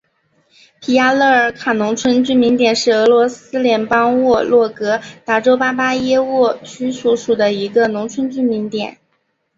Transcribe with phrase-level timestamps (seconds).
[0.79, 8.97] 皮亚热尔卡农村居民点是俄罗斯联邦沃洛格达州巴巴耶沃区所属的一个农村居民点。